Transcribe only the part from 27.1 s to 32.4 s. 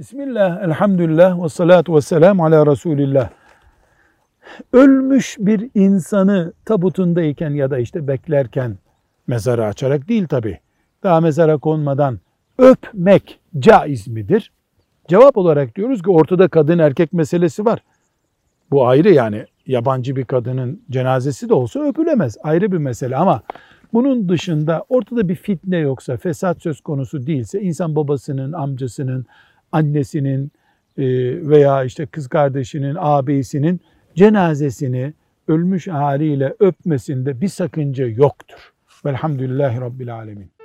değilse insan babasının, amcasının, annesinin e, veya işte kız